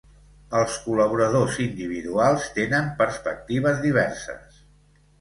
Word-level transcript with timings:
Els 0.59 0.77
col·laboradors 0.85 1.59
individuals 1.67 2.49
tenen 2.59 2.91
perspectives 3.05 3.89
diverses. 3.89 4.63